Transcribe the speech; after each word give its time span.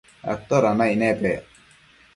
atoda 0.33 0.69
naic 0.77 0.95
nepec 0.99 1.43